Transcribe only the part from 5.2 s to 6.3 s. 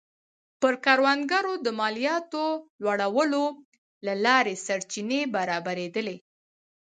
برابرېدلې